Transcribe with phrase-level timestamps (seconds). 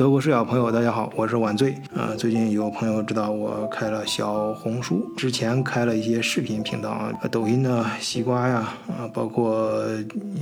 [0.00, 1.74] 德国视角朋友，大家好，我是晚醉。
[1.94, 9.78] 呃，最近有朋友知道我开了小红书，之前开了一些视频频道啊，抖音呢、西瓜呀，啊，包括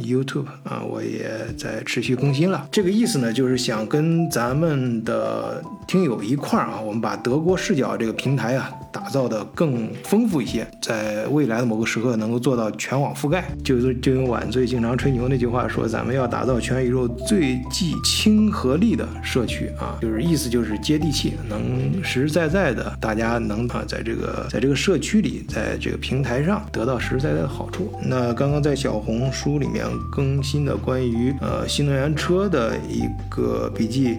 [0.00, 2.68] YouTube 啊，我也在持续更新了。
[2.70, 13.44] 这个意思呢，就是想跟咱们的听友一块儿啊，我们把德国视角这个平台啊，打造的更丰富一些，在未来的某个时刻能够做到全网覆盖。
[13.64, 19.44] 就是就用晚醉经常吹牛那句话说，咱们要打造全宇宙最具亲和力的社。
[19.48, 27.92] 区啊，就是意思就是接地气，能实实在在的，大家能啊，在这个在这个社区里，在这个平台上得到实实在在的好处。
[28.04, 34.18] 那刚刚在小红书里面更新的关于呃新能源车的一个笔记。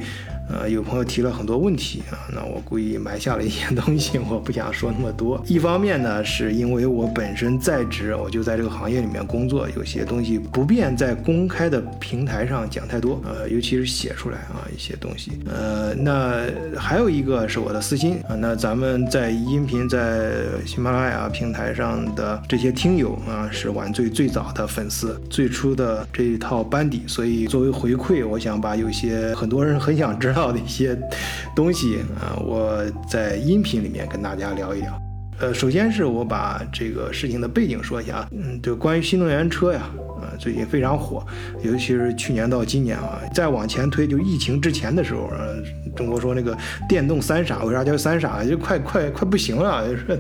[0.52, 5.42] 呃，有朋友提了很多问题啊，那我故意埋下了一些 东西，我不想说那么多。
[5.48, 15.34] 一方面呢，是因为我本身在职，我就在这个行业里面工作，有些东西不便在公开的平台上讲太多，呃，尤其是写出来啊一些东西。
[15.46, 16.46] 呃，那
[16.76, 20.32] 还有一个是我的私心啊，那咱们在音频在
[20.66, 30.39] 喜马拉雅平台上的这些听友啊，是晚最最早的粉丝，最初的这一套班底，所以作为回馈，我想把有些很多人很想知道。
[30.40, 30.98] 到的一些
[31.54, 35.09] 东西啊，我在音频里面跟大家聊一聊。
[35.40, 39.90] 呃，首先是我把这个事情的背景说一下，嗯，就关于新能源车呀。
[40.20, 41.26] 啊，最近非常火，
[41.64, 45.40] 尤其是去年到今年啊，再往前推，就疫情之前的时候，啊，
[45.96, 46.58] 中国说那个
[46.90, 48.44] 电动三傻，为啥叫三傻？
[48.44, 50.20] 就快快快不行了， 就是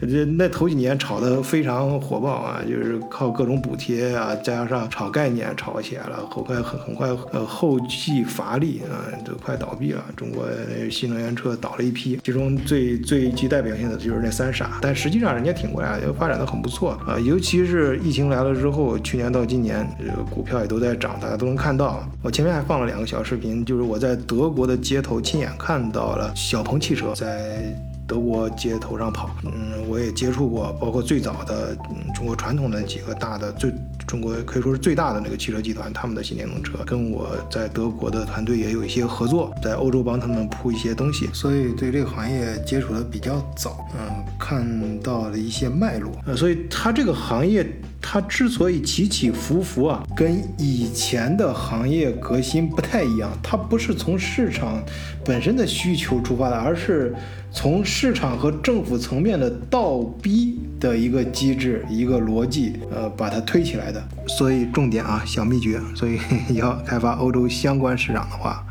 [0.00, 10.04] 这那头几年炒的非常火爆啊，就是靠各种补贴啊，加上炒概念炒起来了，很快很很快呃后继乏力啊，都快倒闭了。
[10.16, 10.44] 中国
[10.90, 19.26] 新能源车倒了一批，其中最最具代表性的就是那三傻，但实际上人家挺过来，发展的很不错啊，尤其是疫情来了之后，去年。
[19.26, 22.02] 到今年，这个股票也都在涨，大家都能看到。
[22.22, 27.60] 我前面还放了两个小视频，就是我在德国的街头亲眼看到了小鹏汽车在。
[28.06, 33.72] 德国街头上跑，嗯，我也接触过，包括最早的嗯中国传统的几个大的，最
[34.06, 44.64] 中国可以说是最大的那个汽车集团，他们的新电动车，跟我在德国的团队也有一些合作，在欧洲帮他们铺一些东西，所以对这个行业接触的比较早，嗯，看
[45.00, 47.66] 到了一些脉络，呃，所以它这个行业
[48.00, 54.80] 它之所以起起伏伏啊，跟以前的行业革新不太一样，它不是从市场
[55.24, 57.12] 本身的需求出发的，而是。
[57.56, 64.06] 从市场和政府层面的倒逼的一个机制、一个逻辑，呃，把它推起来的。
[64.28, 65.80] 所以重点啊，小秘诀。
[65.94, 66.18] 所以
[66.54, 68.62] 要开发欧洲相关市场的话。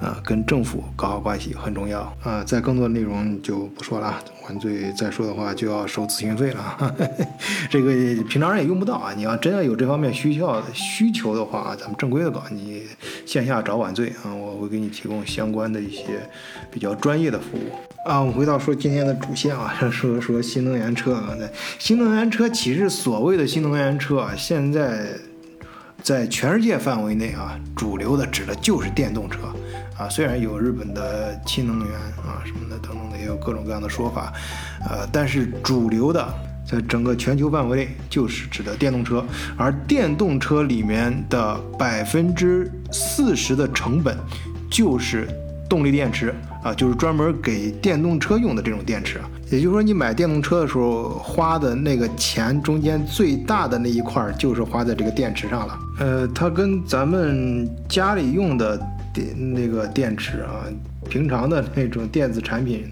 [0.00, 2.44] 啊，跟政府搞好关系很重要啊！
[2.44, 6.96] 再更多的内容就不说了，晚醉再说的话就要收咨询费了。
[7.68, 7.90] 这个
[8.28, 9.12] 平常人也用不到啊！
[9.16, 12.82] 你要真要有这方面需求需求的话，咱们正规的搞，你
[13.26, 16.04] 线下找晚醉啊，我会给你提供相关的一些
[16.70, 17.72] 比较专业的服务
[18.08, 18.20] 啊。
[18.20, 21.36] 我们回到说今天的主线啊， 说说新能源车啊，
[21.78, 25.06] 新能源车其实所谓的新能源车啊，现在
[26.02, 29.40] 在全世界范围内啊，主流的指的就是电动车。
[29.98, 31.92] 啊，虽然有日本的氢能源
[32.24, 34.32] 啊什么的等等的，也有各种各样的说法，
[34.88, 36.24] 呃，但是主流的
[36.64, 39.24] 在整个全球范围内就是指的电动车，
[39.56, 44.16] 而电动车里面的百分之四十的成本
[44.70, 45.26] 就是
[45.68, 49.20] 动力电池啊，就是专门给电动车用的这种电池。
[49.50, 55.78] 也就是说，你买电动车的时候花的那个钱中间最大的那一块就是花在这个电池上了。
[56.00, 58.80] 呃，它跟咱们家里用的。
[59.10, 60.68] 电那个电池啊，
[61.08, 62.84] 平常的那种电子产品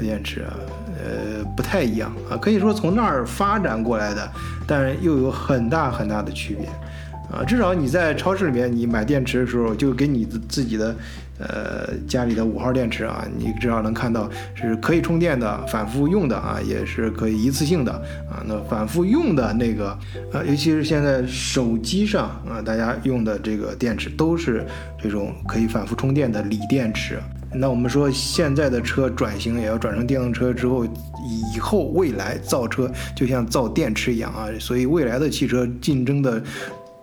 [0.00, 0.52] 电池啊，
[0.98, 4.28] 呃，不太一样啊，可以说从那儿发展过来的，
[4.66, 6.66] 但又有很大很大的区别。
[7.30, 10.94] 啊，至少你在超市里面，你买电池的时候，就给你自己的，
[11.40, 17.92] 呃，家里的五号电池啊，你至少能看到是可以充电的，反复用的啊，也是可以一次性的
[18.30, 18.44] 啊。
[18.46, 19.98] 那反复用的那个，
[20.32, 24.66] 呃，尤其是现在手机上啊，大家用的这个电池都是
[25.02, 27.18] 这种可以反复充电的锂电池。
[27.52, 36.42] 那我们说现在的车转型也要转成电动车之后，以后未来造车就像造电池一样啊，所以未来的汽车竞争的。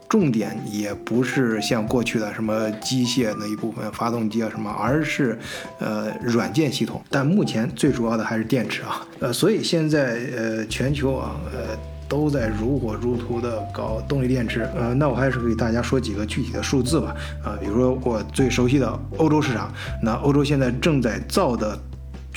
[0.09, 5.37] 重点也不是像过去的什么机械那一部分发动机啊什么，而是，
[5.79, 7.01] 呃，软件系统。
[7.09, 11.77] 但目前最主要的还是电池啊， 呃，所以现在呃全球啊，呃
[12.07, 14.61] 都在如火如荼的搞动力电池。
[14.73, 17.13] 呃，那我还是给大家说几个具体的数字吧。
[17.43, 19.69] 啊，比如说我最熟悉的欧洲市场，
[20.01, 21.77] 那欧洲现在正在造的。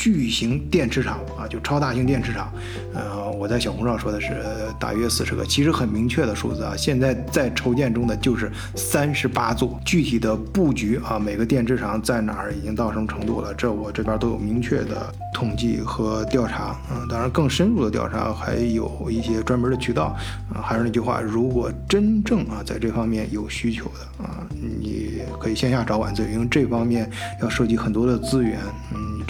[0.00, 2.50] 巨型电池厂啊，就超大型电池厂，
[2.94, 4.34] 呃，我在小红书上说的是
[4.78, 6.72] 大约四十个，其实很明确的数字啊。
[6.74, 16.74] 现在在筹建中的就是三十八座，具体的布局啊，每个电池厂在哪儿，已经到什么程度了，这我这边都有明确的统计和调查。
[16.90, 20.16] 嗯，当然更深入的调查还有一些专门的渠道
[20.48, 20.62] 啊。
[20.62, 24.48] 还是那句话，如果真正啊在这方面有需求的啊，
[24.80, 27.10] 你可以线下找晚醉，因为这方面
[27.42, 28.58] 要涉及很多的资源，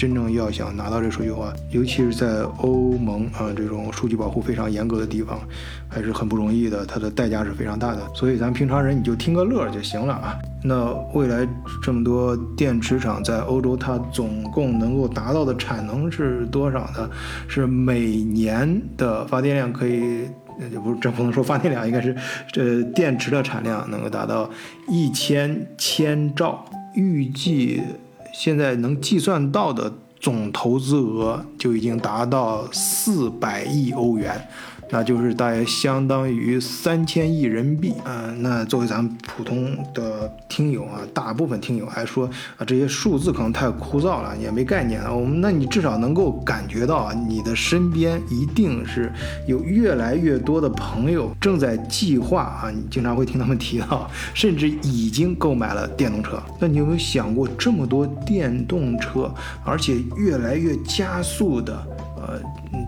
[0.01, 5.39] 真正要想拿到这数据的话，尤其是在欧盟啊这种数据保护非常严格的地方，
[5.87, 8.01] 还是很不容易的，它的代价是非常大的。
[8.15, 10.35] 所以咱平常人你就听个乐就行了啊。
[10.63, 11.47] 那未来
[11.83, 17.07] 这么多电池厂在欧洲，它总共能够达到的产能是多少呢？
[17.47, 20.27] 是每年的发电量可以，
[20.71, 22.15] 也不是这不能说发电量，应该是
[22.51, 24.49] 这电池的产量能够达到
[24.87, 26.65] 一千千兆，
[26.95, 27.83] 预计。
[28.31, 34.47] 现在能计算到的总投资额就已经达到四百亿欧元。
[34.91, 38.31] 那就是大约相当于三千亿人民币啊。
[38.39, 45.11] 那作为咱们普通的听友啊，大部分听友还说啊，这些数字可能太枯燥了，也没概念啊。
[45.11, 49.11] 我们那你至少能够感觉到啊，你的身边一定是
[49.47, 56.41] 有越来越多的朋友正在计划啊，你经常会听他们提到，甚至已经购买了电动车。
[56.59, 59.33] 那你有没有想过，这么多电动车，
[59.63, 61.81] 而且越来越加速的？
[62.27, 62.39] 呃，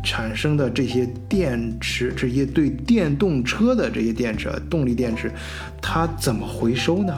[0.03, 5.31] 产生的这些电池，这些对电动车的这些电池，动力电池，
[5.81, 7.13] 它怎么回收呢？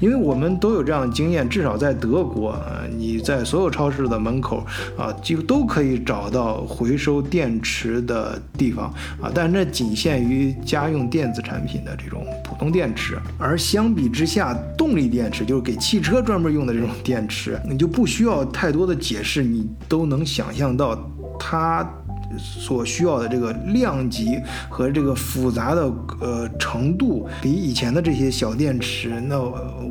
[0.00, 2.58] 因为我们都有这样的经验，至少在德国，
[2.96, 4.64] 你在所有超市的门口
[4.96, 8.86] 啊，几乎都可以找到回收电池的地方
[9.20, 9.30] 啊。
[9.34, 20.98] 但是那仅限于家用电子产品的这种普通电池，而相比之下，动力电池就是给汽车专门用的这种电池，你就不需要太多的解释，你都能想象到。
[21.38, 21.88] 它
[22.36, 24.38] 所需要的这个量级
[24.68, 29.38] 和这个复杂的呃程度，比以前的这些小电池那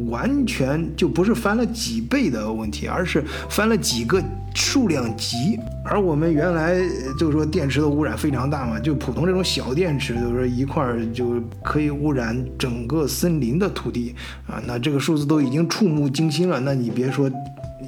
[0.09, 4.21] 完全就不是翻了几倍的问题，而是翻了几个
[4.53, 5.57] 数量级。
[5.85, 6.75] 而我们原来
[7.17, 14.15] 就是说电池的污染非常大嘛，就普通这种小电池，就是一块儿就可以污染整个森林的土地
[14.47, 16.59] 啊，那这个数字都已经触目惊心了。
[16.59, 17.31] 那你别说。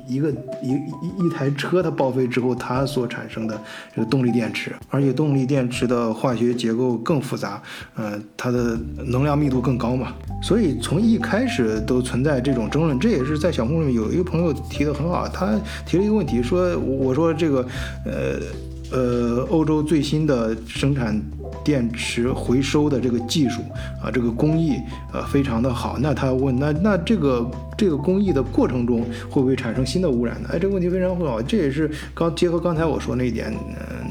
[0.08, 0.32] 一个
[0.62, 3.60] 一一一台车它报废之后，它所产生的
[3.96, 7.62] 这个动力电池，而且动力电池的化学结构更复杂，
[7.96, 13.00] 呃，它的能量密度更高嘛，所以从一开始都存在这种争论。
[13.00, 17.66] 这也是在小红书里面有一个朋友提的很好，他提了一个问题，说我说这个，
[18.06, 18.40] 呃
[18.92, 21.22] 呃，欧洲最新的生产。
[21.64, 23.62] 电池回收的这个技术
[24.02, 24.74] 啊，这个工艺
[25.14, 25.98] 呃非常的好。
[26.00, 30.50] 那他问，那那这个这个工艺的过程中会不会产生新的污染呢？
[30.54, 31.42] 哎，这个问题非常好。
[31.42, 33.54] 这也是刚结合刚才我说那一点，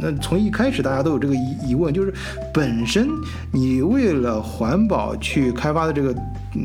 [0.00, 2.12] 那从一开始大家都有这个疑疑问，就是
[2.52, 3.08] 本身
[3.52, 6.14] 你为了环保去开发的这个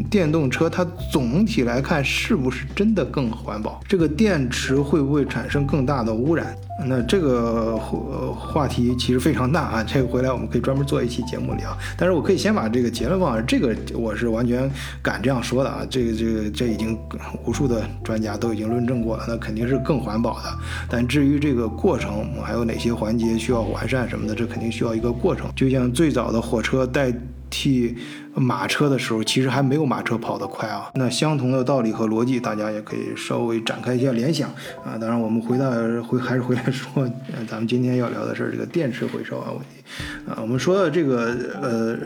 [0.10, 3.80] 电动车，它总体来看是不是真的更环保？
[3.88, 6.56] 这个电池会不会产生更大的污染？
[6.88, 11.77] 那这个话题其实非常大啊，这个回来我们可以专门做一期节目聊。
[11.97, 14.69] 但是我可以先把这个结论放，这个我是完全
[15.01, 16.97] 敢这样说的啊，这个这个这已经
[17.45, 20.50] 无数的专家都已经论证过了，那肯定是更环保的。
[20.89, 25.50] 但至于这个过程还有哪些环节需要完善什么的，这肯定需要一个过程。
[25.56, 27.13] 就像最早的火车带
[27.49, 27.95] 替。
[28.35, 30.89] 马车的时候，其实还没有马车跑得快啊。
[30.93, 34.49] 那相同的道理和逻辑，大家也可以稍微展开一下联想
[34.85, 34.95] 啊。
[35.01, 35.69] 当然，我们回到
[36.03, 37.06] 回还是回来说，
[37.49, 39.83] 咱们今天要聊的是这个电池回收啊问题
[40.29, 40.37] 啊。
[40.41, 41.97] 我们说到这个呃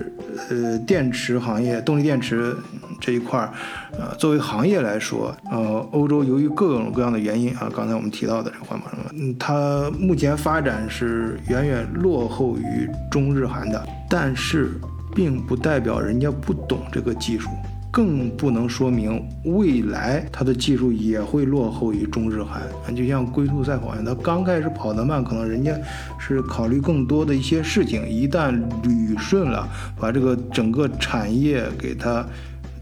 [0.50, 2.56] 呃电池行业，动力电池
[3.00, 3.54] 这一块儿，
[3.92, 14.72] 呃，作为行业来说，呃，欧洲由于各种各样的原因啊，刚才我们提到的这个环保什么，嗯，它目前发展是远远落后于中日韩的，但是。
[15.14, 17.50] 并不代表人家不懂这个技术，
[17.92, 22.62] 更不能说明未来它的技术也会落后于中日韩。
[22.96, 25.76] 就像龟兔赛跑一样，它刚开始跑得慢，可能人家
[26.18, 28.54] 是考虑更多的一些事情，一旦
[28.84, 29.68] 捋顺了，
[30.00, 32.26] 把这个整个产业给它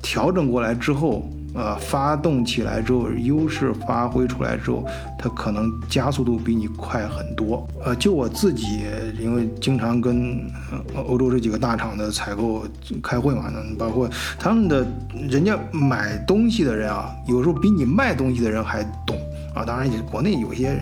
[0.01, 1.29] 调整过来之后。
[1.53, 4.85] 呃，发动起来之后，优势发挥出来之后，
[5.17, 7.67] 它可能加速度比你快很多。
[7.83, 8.81] 呃，就我自己，
[9.19, 10.39] 因为经常跟
[10.95, 12.65] 欧洲这几个大厂的采购
[13.03, 14.85] 开会嘛，包括他们的
[15.29, 19.17] 人家买东西的人啊，有时候比你卖东西的人还懂。
[19.53, 19.65] 啊。
[19.65, 20.81] 当然，国内有些。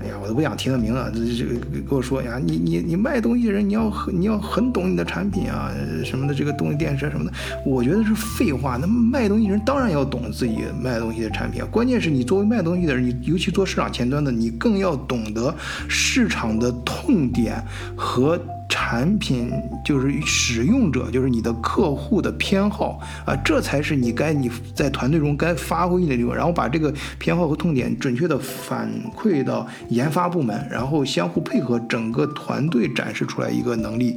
[0.00, 5.72] 哎呀，我都不想提他名字，这这给我说呀，你你你卖东西的人，你要很你要很懂你的产品啊，
[6.04, 7.32] 什么的这个动力电池什么的，
[7.66, 8.76] 我觉得是废话。
[8.80, 15.52] 那卖东西人当然要懂自己卖东西的产品啊，关键是你作为卖东西的人，你尤其做市场前端的，你更要懂得
[15.88, 17.60] 市场的痛点
[17.96, 18.40] 和。
[18.68, 19.50] 产品
[19.84, 26.16] 就是使用者，就是你的客户的偏好啊，这才是你该你在团队中该发挥的。
[26.16, 26.34] 地方。
[26.34, 28.38] 然后把这个偏好和痛点准确的。
[28.38, 34.16] 反馈到研发部门，然后相互配合，整个团队展示出来一个能力，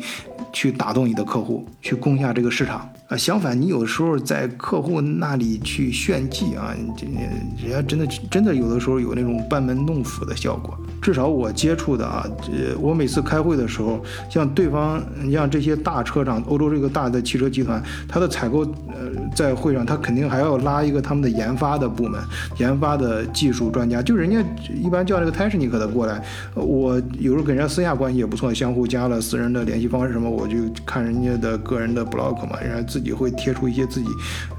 [0.52, 1.24] 去打动你的。
[1.24, 3.16] 客户，去攻下这个市场啊。
[3.16, 8.06] 相反，你有时候在客户那里去炫技啊，这人家真的。
[8.30, 8.54] 真的。
[8.54, 8.80] 有的。
[8.80, 10.36] 时候有那种班门弄斧的。
[10.36, 10.78] 效果。
[11.02, 22.22] 至少我接触的啊，呃，我每次开会的时候，像对方，像这些大车厂，欧洲这个大的汽车集团，它的采购，呃，在会上，他肯定还要拉一个他们的研发的部门，
[22.60, 34.08] 研发的技术专家，就人家一般叫那个泰什尼克的过来，我有时候跟人家私下关系也不错，相互加了私人的联系方式什么，我就看人家的个人的 blog 嘛，人家自己会贴出一些自己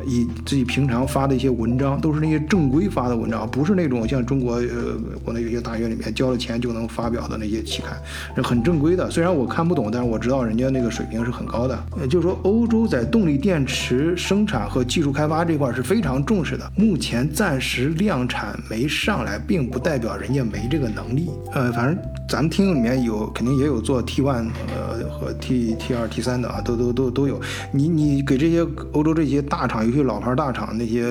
[0.04, 6.31] 以自己平常发的一些文章，都是那些正规发的文章，不是那种像中国呃国内有些大学里面教。
[6.36, 7.96] 钱就能发表的那些期刊，
[8.42, 9.10] 很正规的。
[9.10, 11.78] 虽然我看不懂，但是我知道人家那个水平是很高的。
[12.00, 16.70] 也，就是说，欧洲在动力电池生产和技术开发这块是非常重视的。
[16.76, 21.30] 目前暂时量产没上来，并不代表人家没这个能力。
[21.52, 27.40] 呃，反正咱们听里面有，肯定也有做 T one 呃和 T T 二 T 三的啊，都都都都有。
[27.72, 31.02] 你你给这些欧洲这些大厂，尤其老牌大厂那些，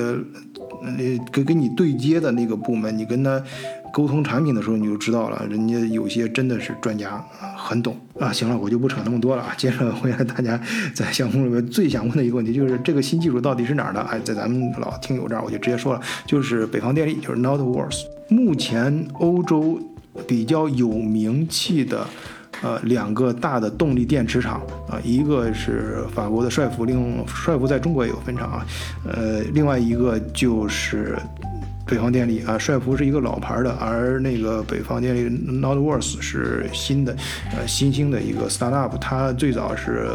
[0.84, 3.42] 呃，跟跟你对接的那个部门，你跟他。
[3.92, 7.24] 沟通产品的时候，你就知道了，人家有些真的是专家，
[7.58, 8.32] 很懂啊。
[8.32, 9.54] 行了，我就不扯那么多了啊。
[9.58, 10.60] 接着回答大家
[10.94, 14.00] 在项目里面最想问的一个问题，就是这个新技术到底是哪儿的？
[14.02, 17.94] 哎，在咱们老听友这儿，我就直接说了，就是北方电力，就是 Northvolt。
[18.30, 19.78] 目前欧洲
[20.26, 22.08] 比较有名气的，
[22.62, 28.66] 呃，两个大的动力电池厂啊，一个是法国的帅福，另帅福在中国也有分厂啊，
[29.06, 31.18] 呃，另外一个就是。
[31.86, 37.16] 北方电力啊，帅福是一个老牌的，而那个北方电力 Northvolt 是新的，
[37.56, 38.98] 呃，新兴的一个 startup。
[39.00, 40.08] 它最早是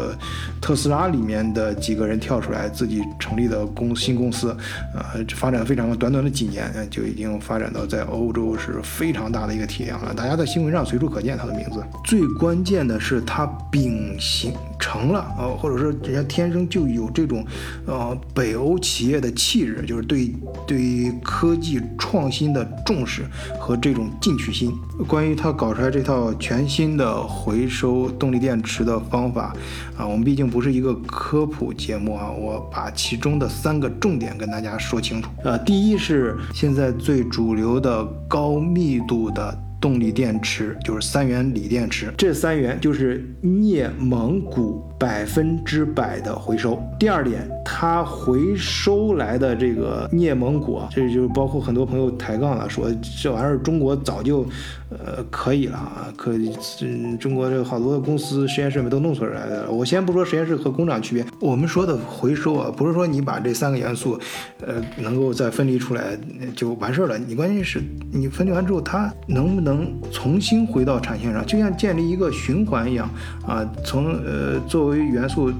[0.61, 4.55] 特斯拉里面的几个人跳出来自己成立的公新公司，
[4.95, 10.13] 呃，发展非常短短的几年就已经发展到在欧洲是非常大的一个体量了。
[10.13, 11.83] 大家在新闻上随处可见它的名字。
[12.03, 17.45] 最关键的是它秉行成了，呃，或者说人家天生就有这种，
[17.85, 20.33] 呃，北欧企业的气质，就是对
[20.65, 21.81] 对科技。
[21.97, 23.25] 创新的重视
[23.59, 24.71] 和这种进取心。
[25.07, 29.53] 关于他搞出来这套全新的回收动力电池的方法
[29.97, 35.57] 啊，我们毕竟不是一个科普节目啊，我把其中的三个重点跟大家说清楚啊。
[35.57, 39.66] 第一是现在最主流的高密度的。
[39.79, 46.81] 动力电池就是三元锂电池，这三元就是镍蒙古百分之百的回收。
[46.99, 52.89] 第二点，它回收来的这个镍蒙古，这就包括很多朋友抬杠了，说
[53.21, 54.45] 这玩意儿中国早就。
[54.89, 56.49] 呃，可以了啊，可以。
[56.81, 59.69] 嗯，中国这好多公司实验室里面都弄出来的。
[59.69, 64.17] 我先不说实验室和工厂区别，我们说的回收啊，不是说你把这三个元素，
[64.65, 66.17] 呃，能够再分离出来
[66.55, 67.17] 就完事儿了。
[67.17, 67.81] 你关键是
[68.13, 73.09] 你分离完之后，它能不能能重新回到产线上，就像建立一个循环一样
[73.45, 73.63] 啊。
[73.83, 75.51] 从呃作为元素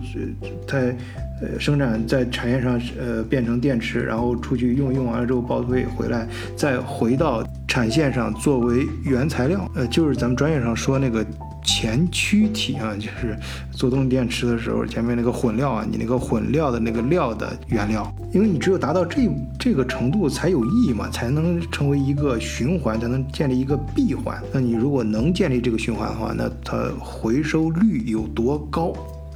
[0.67, 0.95] 在
[1.41, 7.43] 呃生产在产线上呃变成电池，然后出去用用完了之后报废回来，再回到。
[7.69, 11.23] 产线上作为原材料，呃，就是咱们专业上说那个
[11.67, 13.37] 前驱体啊，就是
[13.71, 24.41] 做动力电池的时候，前面那个混料啊，你那个混料的那个料的原料，因为你只有达到这这个程度才有意义嘛，才能成为一个循环，才能建立一个闭环。
[24.53, 28.93] 那你如果能建立这个循环的话，那它回收率有多高？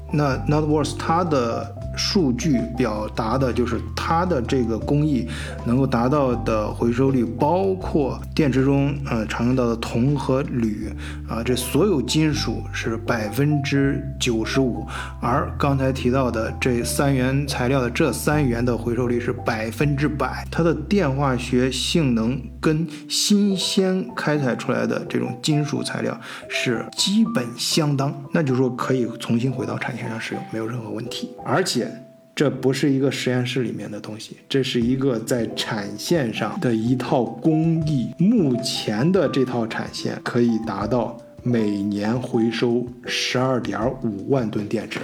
[0.09, 1.75] 那 Not Worth 它的。
[1.95, 5.27] 数据表达的就是它的这个工艺
[5.65, 10.89] 能够达到的回收率，包括电池中呃常用到的铜和铝
[11.27, 14.85] 啊，这所有金属是百分之九十五，
[15.21, 31.90] 而刚才提到的这三元材料的这三元的回收率是百分之百，它的电化学性能跟新鲜开采出来的这种金属材料是基本相当，那就是说可以重新回到产线上使用，没有任何问题，而且。
[32.35, 38.09] 这不是一个实验室里面的东西，这是一个在产线上的一套工艺。
[38.17, 44.99] 目前的这套产线可以达到每年回收十二点五万吨电池。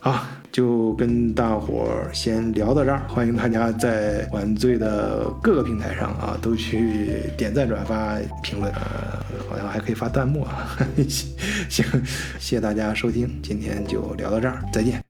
[0.00, 0.26] 好。
[0.50, 8.80] 就跟大伙儿先聊到这儿，欢迎大家在晚醉的各个平台上啊都去点赞、转发、评论，呃，
[9.48, 10.74] 好像还可以发弹幕啊。
[11.68, 11.84] 行，
[12.40, 15.07] 谢谢大家收听，今天就聊到这儿，再见。